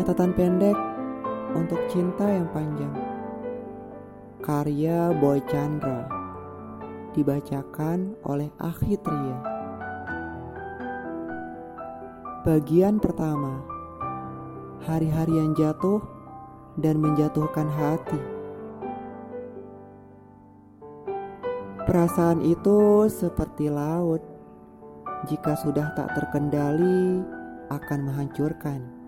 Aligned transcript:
Catatan 0.00 0.32
pendek 0.32 0.78
untuk 1.52 1.76
cinta 1.92 2.24
yang 2.24 2.48
panjang. 2.56 2.96
Karya 4.40 5.12
Boy 5.12 5.44
Chandra 5.44 6.08
dibacakan 7.12 8.16
oleh 8.24 8.48
Akhi 8.56 8.96
Tria. 8.96 9.38
Bagian 12.48 12.96
pertama. 12.96 13.60
Hari-hari 14.88 15.36
yang 15.36 15.52
jatuh 15.52 16.00
dan 16.80 16.96
menjatuhkan 16.96 17.68
hati. 17.68 18.20
Perasaan 21.84 22.40
itu 22.40 23.04
seperti 23.12 23.68
laut. 23.68 24.24
Jika 25.28 25.60
sudah 25.60 25.92
tak 25.92 26.16
terkendali, 26.16 27.20
akan 27.68 28.00
menghancurkan. 28.08 28.99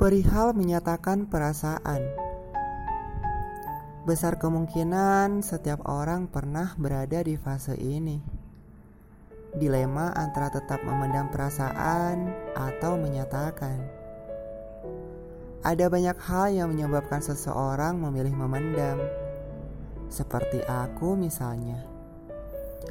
Perihal 0.00 0.56
menyatakan 0.56 1.28
perasaan. 1.28 2.00
Besar 4.08 4.40
kemungkinan 4.40 5.44
setiap 5.44 5.84
orang 5.84 6.24
pernah 6.24 6.72
berada 6.80 7.20
di 7.20 7.36
fase 7.36 7.76
ini. 7.76 8.16
Dilema 9.52 10.08
antara 10.16 10.48
tetap 10.48 10.80
memendam 10.88 11.28
perasaan 11.28 12.32
atau 12.56 12.96
menyatakan. 12.96 13.76
Ada 15.68 15.92
banyak 15.92 16.16
hal 16.16 16.48
yang 16.48 16.72
menyebabkan 16.72 17.20
seseorang 17.20 18.00
memilih 18.00 18.32
memendam. 18.32 19.04
Seperti 20.08 20.64
aku 20.64 21.12
misalnya. 21.12 21.76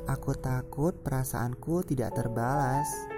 Aku 0.06 0.38
takut 0.38 0.94
perasaanku 1.02 1.90
tidak 1.90 2.14
terbalas 2.14 3.18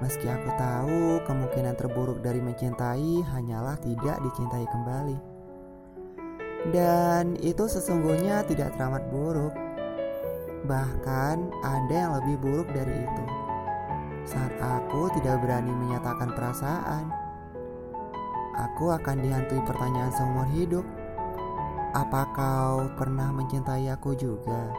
Meski 0.00 0.30
aku 0.30 0.48
tahu 0.56 1.20
kemungkinan 1.26 1.76
terburuk 1.76 2.24
dari 2.24 2.40
mencintai 2.40 3.26
hanyalah 3.34 3.76
tidak 3.82 4.16
dicintai 4.24 4.64
kembali. 4.70 5.18
Dan 6.70 7.34
itu 7.42 7.66
sesungguhnya 7.66 8.46
tidak 8.46 8.72
teramat 8.78 9.02
buruk. 9.10 9.52
Bahkan 10.62 11.36
ada 11.66 11.90
yang 11.94 12.12
lebih 12.22 12.38
buruk 12.38 12.68
dari 12.70 13.02
itu. 13.02 13.24
Saat 14.22 14.54
aku 14.62 15.10
tidak 15.18 15.42
berani 15.42 15.74
menyatakan 15.74 16.30
perasaan, 16.30 17.10
aku 18.54 18.94
akan 18.94 19.18
dihantui 19.18 19.58
pertanyaan 19.66 20.14
seumur 20.14 20.46
hidup. 20.54 20.86
Apa 21.92 22.30
kau 22.32 22.88
pernah 22.94 23.34
mencintai 23.34 23.90
aku 23.90 24.14
juga? 24.14 24.70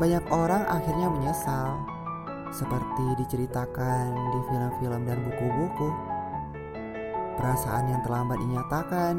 Banyak 0.00 0.24
orang 0.32 0.64
akhirnya 0.64 1.12
menyesal 1.12 1.76
seperti 2.50 3.14
diceritakan 3.22 4.10
di 4.10 4.40
film-film 4.50 5.02
dan 5.06 5.18
buku-buku. 5.22 5.88
Perasaan 7.38 7.88
yang 7.88 8.02
terlambat 8.04 8.38
dinyatakan, 8.42 9.16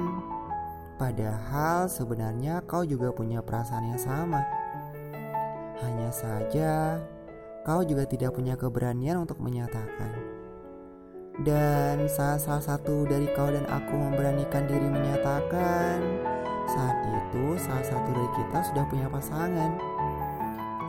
padahal 1.00 1.90
sebenarnya 1.90 2.62
kau 2.68 2.86
juga 2.86 3.10
punya 3.16 3.42
perasaan 3.42 3.96
yang 3.96 4.02
sama. 4.02 4.44
Hanya 5.82 6.14
saja, 6.14 7.02
kau 7.66 7.82
juga 7.82 8.06
tidak 8.06 8.38
punya 8.38 8.54
keberanian 8.54 9.26
untuk 9.26 9.42
menyatakan. 9.42 10.14
Dan 11.42 12.06
saat 12.06 12.46
salah 12.46 12.62
satu 12.62 13.10
dari 13.10 13.26
kau 13.34 13.50
dan 13.50 13.66
aku 13.66 13.96
memberanikan 13.98 14.70
diri 14.70 14.86
menyatakan, 14.86 15.98
saat 16.70 16.98
itu 17.08 17.58
salah 17.58 17.86
satu 17.88 18.10
dari 18.14 18.30
kita 18.38 18.60
sudah 18.70 18.84
punya 18.86 19.08
pasangan. 19.10 19.72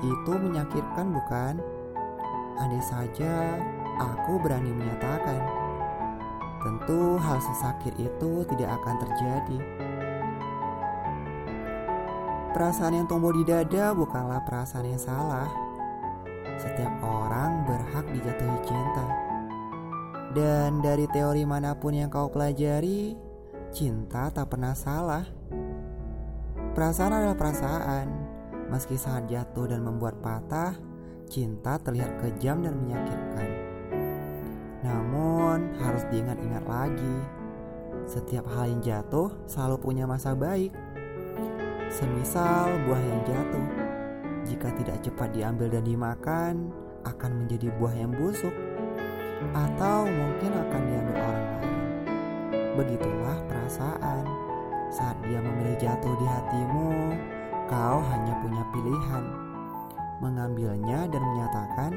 Itu 0.03 0.33
menyakitkan, 0.37 1.09
bukan? 1.09 1.72
Andai 2.63 2.79
saja 2.79 3.59
aku 3.99 4.39
berani 4.39 4.71
menyatakan, 4.71 5.43
tentu 6.63 7.19
hal 7.19 7.43
sesakit 7.43 7.91
itu 7.99 8.47
tidak 8.55 8.79
akan 8.79 8.97
terjadi. 9.03 9.59
Perasaan 12.55 13.03
yang 13.03 13.11
tumbuh 13.11 13.35
di 13.35 13.43
dada 13.43 13.91
bukanlah 13.91 14.47
perasaan 14.47 14.87
yang 14.87 15.03
salah. 15.03 15.51
Setiap 16.55 17.03
orang 17.03 17.67
berhak 17.67 18.07
dijatuhi 18.15 18.59
cinta. 18.63 19.07
Dan 20.31 20.79
dari 20.79 21.11
teori 21.11 21.43
mana 21.43 21.75
pun 21.75 21.99
yang 21.99 22.15
kau 22.15 22.31
pelajari, 22.31 23.19
cinta 23.75 24.31
tak 24.31 24.55
pernah 24.55 24.79
salah. 24.79 25.27
Perasaan 26.79 27.11
adalah 27.11 27.35
perasaan, 27.35 28.07
meski 28.71 28.95
saat 28.95 29.27
jatuh 29.27 29.67
dan 29.67 29.83
membuat 29.83 30.23
patah, 30.23 30.92
cinta 31.33 31.81
terlihat 31.81 32.21
kejam 32.21 32.61
dan 32.61 32.77
menyakitkan. 32.77 33.49
Namun, 34.85 35.73
harus 35.81 36.05
diingat-ingat 36.13 36.65
lagi, 36.69 37.17
setiap 38.05 38.45
hal 38.53 38.69
yang 38.69 38.85
jatuh 38.85 39.33
selalu 39.49 39.81
punya 39.81 40.05
masa 40.05 40.37
baik. 40.37 40.77
Semisal 41.89 42.77
buah 42.85 43.01
yang 43.01 43.21
jatuh, 43.25 43.67
jika 44.45 44.69
tidak 44.77 45.01
cepat 45.01 45.33
diambil 45.33 45.73
dan 45.73 45.89
dimakan, 45.89 46.69
akan 47.09 47.33
menjadi 47.41 47.73
buah 47.81 47.95
yang 47.97 48.13
busuk, 48.13 48.53
atau 49.57 50.05
mungkin 50.05 50.53
akan 50.53 50.81
diambil 50.85 51.17
orang 51.17 51.47
lain. 51.49 51.77
Begitulah 52.77 53.39
perasaan 53.49 54.25
saat 54.93 55.17
dia 55.25 55.41
memilih 55.41 55.81
jatuh 55.81 56.15
di 56.21 56.27
hatimu. 56.29 57.17
Kau 57.73 58.05
hanya 58.05 58.37
punya 58.45 58.61
pilihan 58.69 59.42
mengambilnya 60.23 61.11
dan 61.11 61.21
menyatakan, 61.21 61.93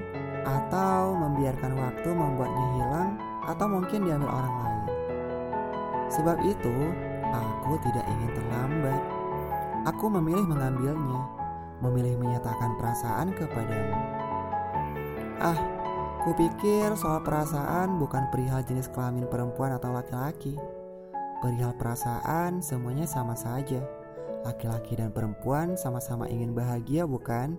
atau 0.46 1.14
membiarkan 1.14 1.74
waktu 1.78 2.10
membuatnya 2.10 2.66
hilang, 2.76 3.10
atau 3.46 3.66
mungkin 3.70 4.04
diambil 4.04 4.30
orang 4.30 4.56
lain. 4.66 4.86
Sebab 6.10 6.38
itu, 6.42 6.76
aku 7.30 7.78
tidak 7.86 8.06
ingin 8.10 8.32
terlambat. 8.34 9.02
Aku 9.86 10.10
memilih 10.10 10.46
mengambilnya, 10.50 11.22
memilih 11.82 12.18
menyatakan 12.18 12.74
perasaan 12.82 13.30
kepadamu. 13.38 13.98
Ah, 15.38 15.60
kupikir 16.26 16.90
soal 16.98 17.22
perasaan 17.22 18.02
bukan 18.02 18.26
perihal 18.34 18.66
jenis 18.66 18.90
kelamin 18.90 19.30
perempuan 19.30 19.78
atau 19.78 19.94
laki-laki. 19.94 20.58
Perihal 21.44 21.78
perasaan 21.78 22.66
semuanya 22.66 23.06
sama 23.06 23.38
saja. 23.38 23.84
Laki-laki 24.42 24.98
dan 24.98 25.14
perempuan 25.14 25.78
sama-sama 25.78 26.26
ingin 26.30 26.54
bahagia, 26.54 27.06
bukan? 27.06 27.58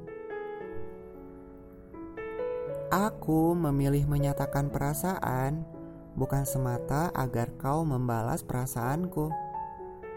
Aku 2.86 3.58
memilih 3.58 4.06
menyatakan 4.06 4.70
perasaan 4.70 5.66
bukan 6.14 6.46
semata 6.46 7.10
agar 7.18 7.50
kau 7.58 7.82
membalas 7.82 8.46
perasaanku. 8.46 9.34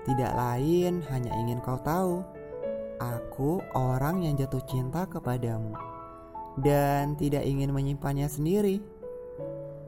Tidak 0.06 0.31
lain 0.38 1.02
hanya 1.09 1.34
ingin 1.41 1.66
kau 1.66 1.81
tahu, 1.81 2.22
aku 3.02 3.58
orang 3.74 4.22
yang 4.22 4.38
jatuh 4.38 4.62
cinta 4.69 5.09
kepadamu 5.09 5.74
dan 6.62 7.18
tidak 7.18 7.41
ingin 7.41 7.74
menyimpannya 7.74 8.29
sendiri. 8.29 8.85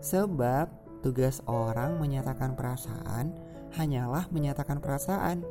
Sebab 0.02 0.74
tugas 1.06 1.38
orang 1.46 2.02
menyatakan 2.02 2.58
perasaan 2.58 3.30
hanyalah 3.78 4.26
menyatakan 4.34 4.82
perasaan, 4.82 5.46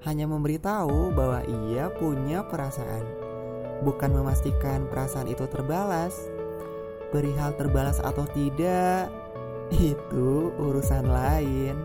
hanya 0.00 0.24
memberitahu 0.24 1.12
bahwa 1.12 1.44
ia 1.44 1.92
punya 1.92 2.40
perasaan, 2.48 3.04
bukan 3.84 4.16
memastikan 4.16 4.88
perasaan 4.88 5.28
itu 5.28 5.44
terbalas 5.44 6.37
perihal 7.08 7.56
terbalas 7.56 8.00
atau 8.00 8.24
tidak 8.32 9.08
itu 9.72 10.52
urusan 10.56 11.04
lain. 11.08 11.76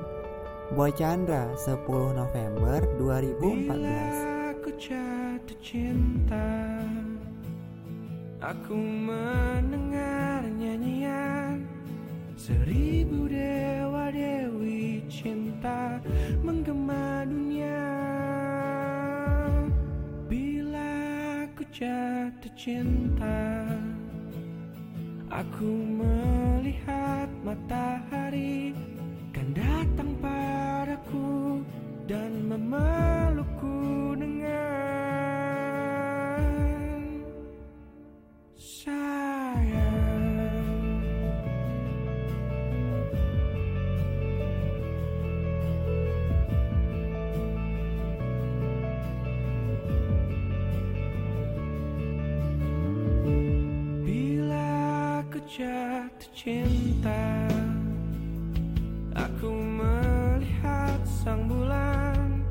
Boy 0.73 0.89
Chandra 0.95 1.53
10 1.53 1.85
November 2.17 2.81
2014 2.97 3.37
Bila 3.37 3.99
aku 4.49 4.69
jatuh 4.79 5.59
cinta 5.61 6.81
Aku 8.41 8.73
mendengar 8.73 10.41
nyanyian. 10.49 11.61
Seribu 12.33 13.29
dewa 13.29 14.09
dewi 14.09 15.05
cinta 15.07 16.01
Menggema 16.41 17.27
dunia. 17.29 17.85
Bila 20.25 20.91
aku 21.45 21.63
jatuh 21.69 22.53
cinta 22.57 23.69
Aku 25.33 25.65
melihat 25.65 27.12
jatuh 55.53 56.33
cinta 56.33 57.45
Aku 59.13 59.53
melihat 59.53 60.97
sang 61.05 61.45
bulan 61.45 62.41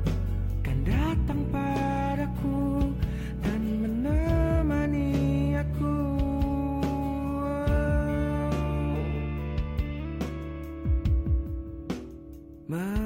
Kan 0.63 0.87
datang 0.87 1.43
padaku 1.51 2.95
Dan 3.43 3.59
menemani 3.83 5.51
aku 5.59 5.99
oh. 12.71 13.02